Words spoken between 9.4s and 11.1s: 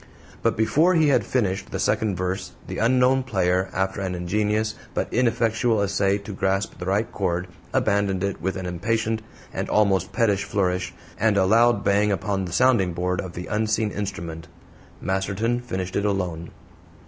and almost pettish flourish,